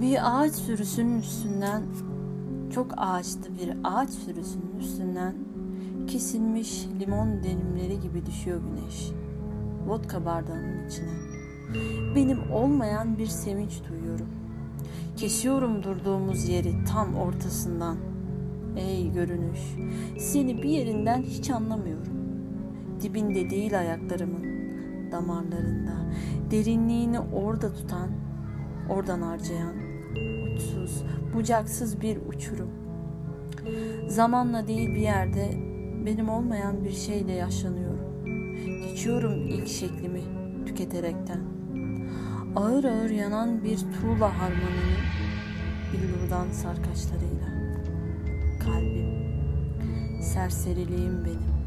[0.00, 1.82] Bir ağaç sürüsünün üstünden,
[2.74, 5.34] çok ağaçlı bir ağaç sürüsünün üstünden
[6.06, 9.10] kesilmiş limon dilimleri gibi düşüyor güneş.
[9.86, 11.12] Vodka bardağının içine.
[12.14, 14.28] Benim olmayan bir sevinç duyuyorum.
[15.16, 17.96] Kesiyorum durduğumuz yeri tam ortasından.
[18.76, 19.60] Ey görünüş,
[20.18, 22.12] seni bir yerinden hiç anlamıyorum.
[23.00, 24.44] Dibinde değil ayaklarımın,
[25.12, 25.92] damarlarında,
[26.50, 28.08] derinliğini orada tutan,
[28.90, 29.74] oradan harcayan,
[31.34, 32.70] bucaksız bir uçurum.
[34.08, 35.50] Zamanla değil bir yerde
[36.06, 38.24] benim olmayan bir şeyle yaşlanıyorum.
[38.88, 40.20] Geçiyorum ilk şeklimi
[40.66, 41.40] tüketerekten.
[42.56, 44.98] Ağır ağır yanan bir tuğla harmanını
[45.92, 47.46] billurdan sarkaçlarıyla.
[48.64, 51.61] Kalbim, serseriliğim benim.